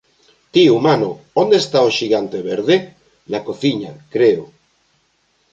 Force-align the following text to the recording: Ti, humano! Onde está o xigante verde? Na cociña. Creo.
Ti, 0.53 0.63
humano! 0.75 1.09
Onde 1.41 1.55
está 1.63 1.79
o 1.87 1.95
xigante 1.97 2.39
verde? 2.51 2.75
Na 3.31 3.39
cociña. 3.47 3.91
Creo. 4.13 4.43